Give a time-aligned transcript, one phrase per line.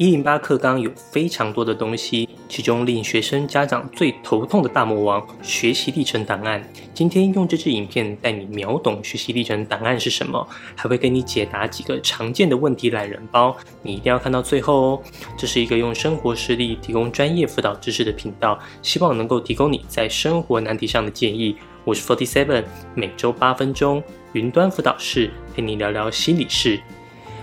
[0.00, 6.66] 一零八课纲有非常多的东西，其中令学生家长最头痛的大魔王——学习历程档案。
[6.94, 15.02] 今天用这支影片带你秒懂学习历程档案是什么，还会给你解答几个常见的问题懒人包，你一定要看到最后哦。
[15.36, 21.54] 这是一个用生活实例提供专业辅导知识的频道，希望能够提供你在生活难题上的建议。
[21.84, 22.64] 我是 Forty Seven，
[22.94, 26.80] 每周八分钟云端辅导室陪你聊聊心理事。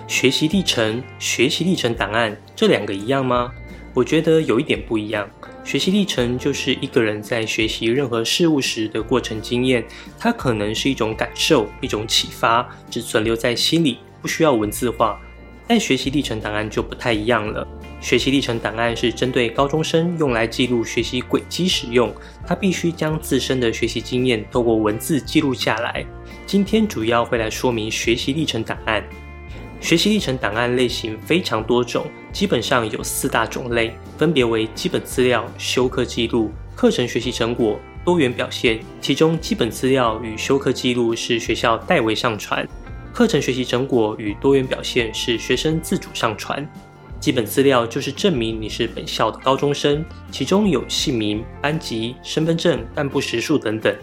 [0.08, 3.52] 学习历程、学习历程档案这两个一样吗？
[3.94, 5.30] 我觉得有一点不一样。
[5.66, 9.84] 学习历程就是一个人在学习任何事物时的过程经验，
[10.18, 15.20] 它可能是一种感受、一种启发，只存留在心里，不需要文字化。
[15.68, 17.68] 但学习历程档案就不太一样了。
[18.00, 22.14] 学习历程档案是针对高中生用来记录学习轨迹使用，
[22.46, 26.06] 它必须将自身的学习经验透过文字记录下来。
[26.46, 29.04] 今天主要会来说明学习历程档案。
[29.88, 38.82] 学习历程档案类型非常多种，基本上有四大种类，分别为基本资料、修课记录、课程学习成果、多元表现。
[39.00, 42.68] 其中，基本资料与修课记录是学校代为上传，
[43.14, 46.70] 课程学习成果与多元表现是学生自主上传。
[47.22, 53.96] 基本资料就是证明你是本校的高中生，其中有姓名、班级、身份证、干部时数等等。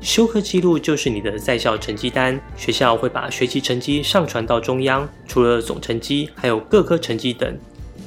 [0.00, 7.58] 修课记录就是你的在校成绩单，学校会把学习成绩上传到中央，除了总成绩，还有各科成绩等。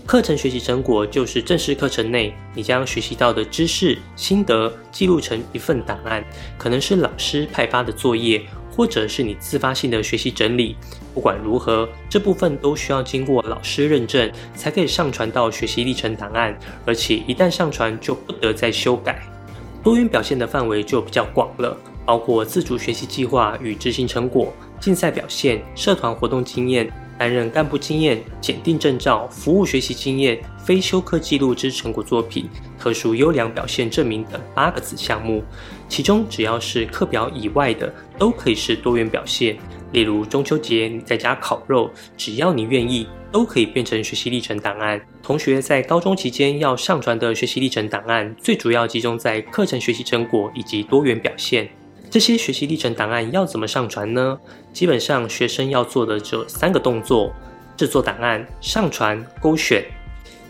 [0.06, 6.24] 课程学习成果就是正式课程内你将学习到的知识心得记录成一份档案，
[6.58, 8.42] 可能是老师派发的作业，
[8.76, 10.76] 或者是你自发性的学习整理。
[11.14, 19.29] 不管如何，这部分都需要经过老师认证，才可以上传到学习历程档案，而且一旦上传就不得再修改。
[19.84, 35.44] 多元表现的范围就比较广了，包括自主学习计划与执行成果、竞赛表现、社团活动经验、担任干部经验、检定证照、服务学习经验、非修课记录之成果作品、特殊优良表现证明等八个子项目。
[35.88, 39.58] 其中只要是课表以外的，都可以是多元表现。
[39.92, 43.08] 例如中秋节你在家烤肉，只要你愿意。
[43.32, 45.00] 都可以变成学习历程档案。
[45.22, 51.70] 同学在高中期间要上传的学习历程档案，最主要集中在课程学习成果以及多元表现。
[52.10, 54.40] 这些学习历程档案要怎么上传呢？
[54.74, 57.32] 基本上学生要做的只有三个动作：
[57.78, 59.86] 制作档案、上传、勾选。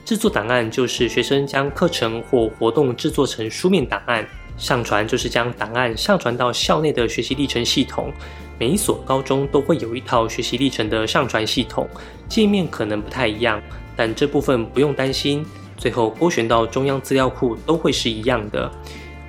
[0.05, 4.25] 制作档案就是学生将课程或活动制作成书面档案。
[4.57, 8.11] 上传就是将档案上传到校内的学习历程系统，
[8.59, 11.87] 每一所高中都会有一套学习历程的上传系统，
[12.27, 13.61] 界面可能不太一样，
[13.95, 15.45] 但这部分不用担心。
[15.77, 18.69] 最后勾选到中央资料库都会是一样的，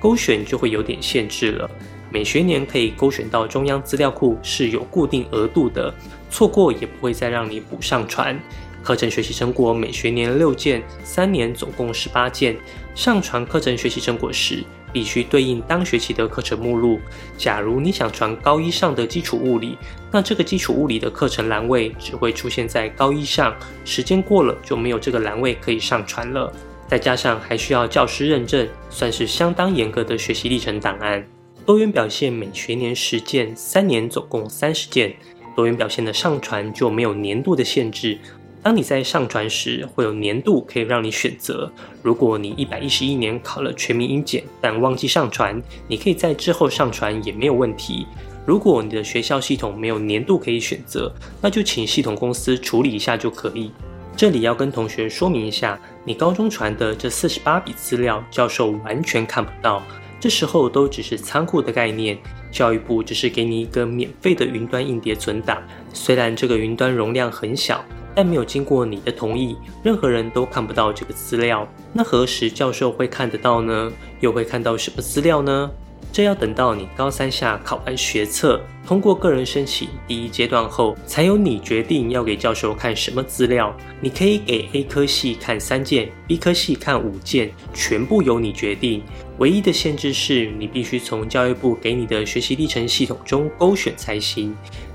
[0.01, 1.71] 勾选就会有点限制了。
[2.09, 5.93] 每学年可以勾选到中央资料库是有固定额度的，
[6.29, 8.37] 错过也不会再让你补上传。
[8.83, 12.57] 课程学习成果每学年六件，三年总共十八件。
[12.93, 16.99] 上传课程学习成果时，必须对应当学期的课程目录。
[17.37, 19.77] 假如你想传高一上的基础物理，
[20.11, 26.51] 那这个基础物理的课程栏位只会出现在高一上，时间过了就没有这个栏位可以上传了。
[26.87, 31.25] 再加上还需要教师认证，算是相当严格的学习历程档案。
[31.65, 35.15] 多元表现每学年十件，三年总共三十件。
[35.55, 38.17] 多元表现的上传就没有年度的限制。
[38.63, 41.71] 当你在上传时，会有年度可以让你选择。
[42.03, 48.05] 如果你一百一十一年考了全民英检，但忘记上传，你可以在之后上传也没有问题。
[48.45, 51.11] 如果你的学校系统没有年度可以选择，
[51.41, 53.71] 那就请系统公司处理一下就可以。
[54.15, 59.81] 这里要跟同学说明一下，你高中传的这四十八笔资料，教授完全看不到。
[60.19, 62.15] 这时候都只是仓库的概念，
[62.51, 67.83] 教育部只是给你一个免费的云端硬碟存档，虽然这个云端容量很小。
[68.15, 71.67] 但没有经过你的同意，任何人都看不到这个资料。
[71.93, 73.91] 那何时教授会看得到呢？
[74.19, 75.69] 又会看到什么资料呢？
[76.13, 83.73] 这要等到你高三下考完学测，通过个人申请第一阶段后，才由你决定要给教授看什么资料。
[84.01, 89.01] 你可以给 A 科系看三件，B 科系看五件，全部由你决定。
[89.37, 94.53] 唯一的限制是你必须从教育部给你的学习历程系统中勾选才行。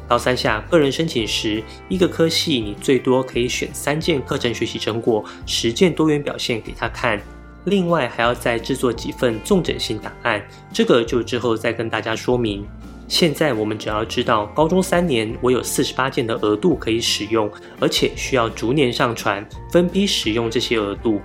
[0.08, 7.20] 高三下个人申请时，一个科系你最多可以选三件课程学习成果、十件多元表现给他看，
[7.64, 10.40] 另外还要再制作几份重整性档案，
[10.72, 12.64] 这个就之后再跟大家说明。
[13.08, 17.50] 现在我们只要知道，高中三年我有四十八件的额度可以使用，
[17.80, 21.20] 而且需要逐年上传，分批使用这些额度。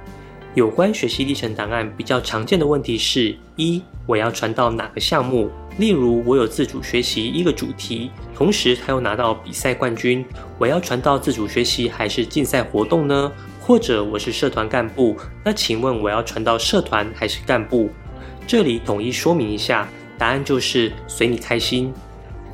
[0.54, 5.50] 有关学习历程档案比较常见的问题是：一，我要传到哪个项目？
[5.77, 10.23] 例如，我有自主学习一个主题，同时他又拿到比赛冠军，
[10.59, 13.31] 我要传到自主学习还是竞赛活动呢？
[13.59, 17.89] 或者我是社团干部，那请问我要传到社团还是干部？
[18.45, 19.88] 这里统一说明一下，
[20.18, 21.94] 答案就是随你开心。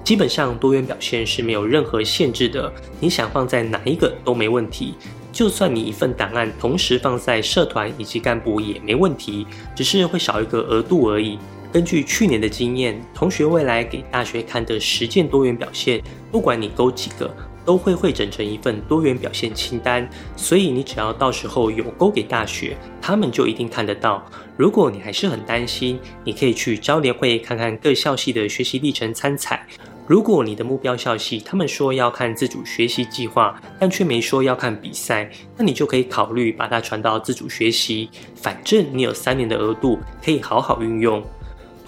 [0.04, 4.94] 基本上多元表现是没有任何限制的，你想放在哪一个都没问题。
[5.34, 11.38] 就算你一份档案同时放在社团以及干部也没问题，只是会少一个额度而已。
[11.72, 17.32] 根据去年的经验，同学未来给大学看的实践多元表现，不管你勾几个，
[17.66, 20.10] 都会汇整成一份多元表现清单。
[20.36, 24.26] 所以你只要到时候有勾给大学，他们就一定看得到。
[24.56, 29.68] 如果你还是很担心，你可以去招联会看看各校系的学习历程参采。
[30.08, 38.10] 如果你的目标校系，他们说要看自主学习计划，但却没说要看比赛，那你就可以考虑把它传到自主学习。
[38.34, 41.22] 反正你有三年的额度，可以好好运用。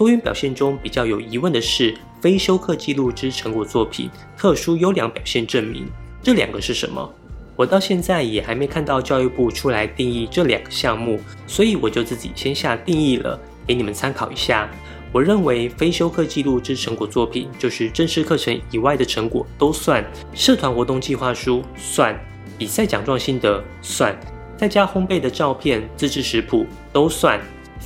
[0.00, 5.86] 多元表现中比较有疑问的是非修课记录之成果作品、特殊优良表现证明，
[6.22, 7.14] 这两个是什么？
[7.54, 14.70] 我到现在也还没看到教育部出来定义这两个项目，所以我就自己先下定义了，给你们参考一下。
[15.12, 22.14] 我认为非修课记录之成果作品，就是正式课程以外的成果都算；社团活动计划书算；
[22.56, 24.14] 比赛奖状心得算；
[24.56, 27.38] 在家烘焙的照片、自制食谱都算。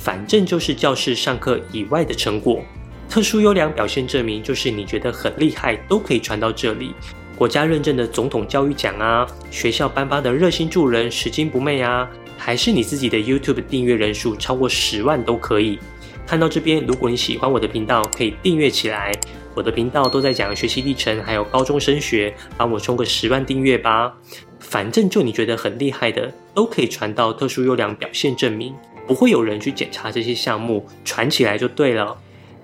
[0.05, 2.63] 反正就是教室上课以外的成果。
[3.09, 6.93] 特殊优良表现证明，就是你觉得很厉害，都可以传到这里。
[7.35, 12.07] 国家认证的总统教育奖啊，学校颁发的热心助人、拾金不昧啊，
[12.37, 15.79] 还是你自己的 YouTube 订阅人数超过十万都可以。
[16.27, 19.11] 看到这边，如果你喜欢我的频道，可以订阅起来。
[19.55, 24.13] 我的频道都在讲学习历程，还有高中升学，帮我冲个十万订阅吧。
[24.59, 28.75] 反正就你觉得很厉害的，都可以传到特殊优良表现证明，
[29.07, 32.17] 不会有人去检查这些项目，传起来就对了。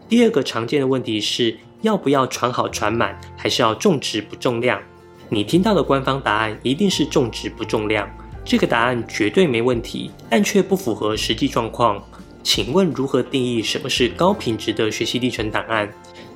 [0.09, 4.81] 第二个常见的问题是，要不要传好传满，还是要重质不重量？
[5.29, 8.09] 你听到的官方答案一定是重质不重量，
[8.43, 12.03] 这个答案绝对没问题，但却不符合实际状况。
[12.43, 15.89] 请问如何定义什么是高品质的学习历程档案？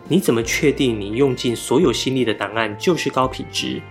[0.08, 3.82] 你怎么确定你用尽所有心力的档案就是高品质？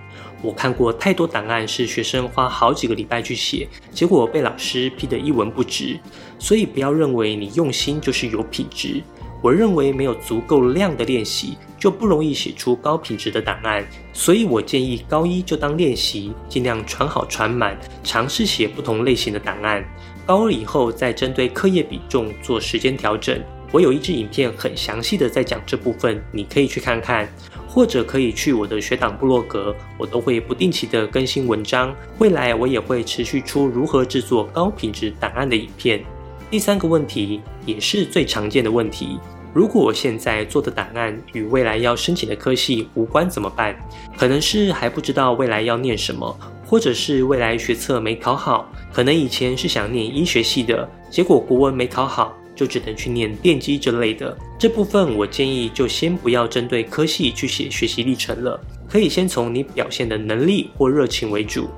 [0.45, 5.99] 我看过太多档案是学生花好几个礼拜去写，结果被老师批得一文不值。
[6.39, 9.03] 所以不要认为你用心就是有品质。
[9.41, 13.83] 我认为没有足够量的练习，就不容易写出高品质的档案。
[14.13, 19.83] 所以我建议高一就当练习，尽量传好传满，尝试写不同类型的档案。
[20.27, 23.43] 高二以后再针对课业比重做时间调整。
[23.71, 27.29] 我有一支影片很详细的在讲这部分，你可以去看看，
[27.75, 31.93] 或者可以去我的学党部落格，我都会不定期的更新文章。
[32.19, 36.01] 未来我也会持续出如何制作高品质档案的影片。
[36.49, 39.19] 第三个问题也是最常见的问题：
[39.53, 43.75] 如果我现在做的档案与未来要申请的科系无关怎么办？
[44.17, 46.39] 可能是还不知道未来要念什么。
[46.67, 54.37] 或者是未来学测没考好，可能以前是想念医学系的，结果国文没考好，就只能去念电机之类的。
[54.59, 61.69] 这部分我建议就先不要针对科系去写学习历程了，可以先从你表现的能力或热情为主。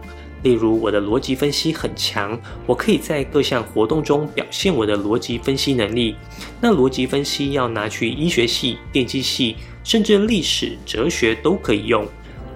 [0.42, 6.14] 例如我的逻辑分析很强，我可以在各项活动中表现我的逻辑分析能力。
[6.60, 12.06] 那逻辑分析要拿去医学系、电机系，甚至历史、哲学都可以用。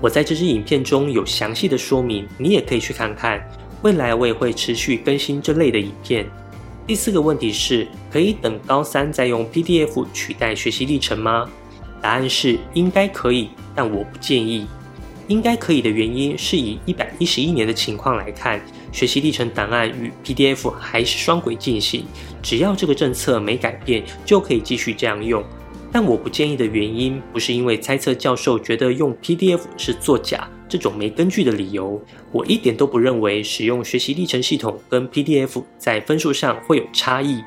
[0.01, 3.45] 我在这支影片中有详细的说明，你也可以去看看。
[3.83, 6.27] 未来我也会持续更新这类的影片。
[6.91, 11.49] 第四个问题是，可以等高三再用 PDF 取代学习历程吗？
[12.03, 14.67] 答案是应该可以，但我不建议。
[15.29, 22.05] 应该可以的原因是以一百一十一年的情况来看，学习历程档案与 PDF 还是双轨进行，
[22.43, 25.45] 只要这个政策没改变，就可以继续这样用。
[25.93, 32.01] 但我不建议的原因，不是因为猜测教授觉得用 PDF 是作假这种没根据的理由。
[32.33, 37.43] 我一点都不认为使用学习历程系统跟 PDF 在分数上会有差异。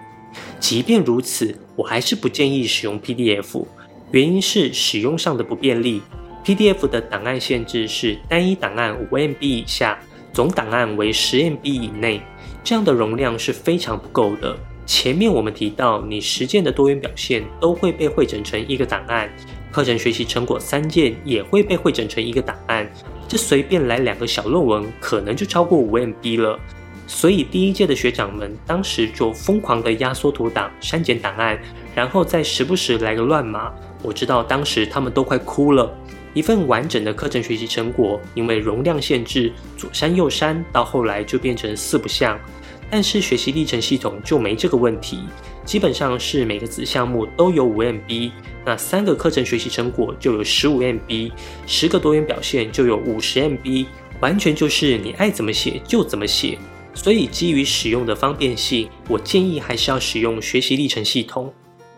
[0.60, 3.66] 即便如此，我还是不建议使用 PDF。
[4.12, 6.02] 原因是使用上的不便利。
[6.46, 9.98] PDF 的档案限制是单一档案五 MB 以下，
[10.34, 12.22] 总档案为十 MB 以内，
[12.64, 14.56] 这样的容量是非常不够的。
[14.86, 19.34] 前面我们提到，你实践的多元表现都会被汇整成一个档案，
[19.74, 22.88] 课程学习成果三件也会被汇整成一个档案。
[23.28, 26.60] 这随便来两个小论文，可能就超过五 MB 了。
[27.08, 31.60] 所以第一届的学长们当时就疯狂的压缩图档、删减档案，
[31.96, 33.74] 然后再时不时来个乱码。
[34.04, 35.92] 我知道当时他们都快哭了。
[36.36, 42.40] 一份完整的课程学习成果，因为容量限制，左删右删，到后来就变成四不像。
[42.92, 45.22] 但是学习历程系统就没这个问题，
[45.66, 48.32] 基本上是每个子项目都有五 MB，
[48.66, 51.32] 那三个课程学习成果就有十五 MB，
[51.66, 53.86] 十个多元表现就有五十 MB，
[54.20, 56.58] 完全就是你爱怎么写就怎么写。
[56.94, 61.52] 所以基于使用的方便性，我建议还是要使用学习历程系统。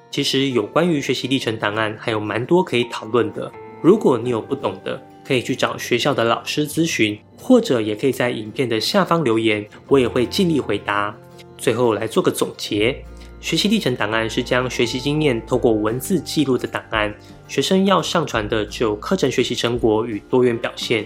[0.10, 3.52] 其实有关于学习历程档案还有蛮多可以讨论的。
[3.82, 11.14] 如果你有不懂的，可以去找学校的老师咨询，或者也可以在影片的下方留言，我也会尽力回答。
[11.58, 13.04] 最后来做个总结：
[13.46, 17.14] 学习历程档案是将学习经验透过文字记录的档案。
[17.48, 21.06] 学生要上传的只有课程学习成果与多元表现。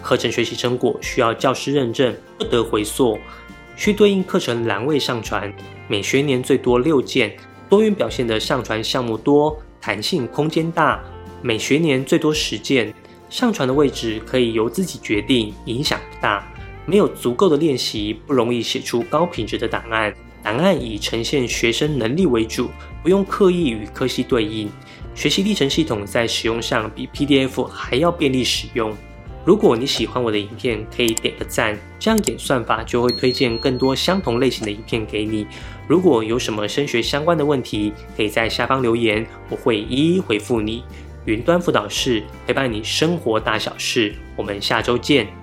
[0.00, 3.18] 课程学习成果需要教师认证，不得回溯，
[3.74, 5.52] 需对应课程栏位上传。
[5.88, 7.36] 每学年最多六件。
[7.68, 11.02] 多元表现的上传项目多，弹性空间大，
[11.42, 12.94] 每学年最多十件。
[13.28, 16.46] 上传的位置可以由自己决定，影响不大。
[16.86, 20.14] 没有足够的练习，不容易写出高品质的档案。
[20.42, 22.70] 档案以呈现学生能力为主，
[23.02, 24.70] 不用刻意与科系对应。
[25.14, 28.96] 学习历程系统在使用上比 PDF 还要便利使用。
[29.44, 35.46] 如果你喜欢我的影片，可以点个赞，这样演算法就会推荐更多相同类型的影片给你。
[35.88, 40.84] 如果有什么升学相关的问题，可以在下方留言，我会一一回复你。
[41.24, 45.39] 云端辅导室陪伴你生活大小事，我们下周见。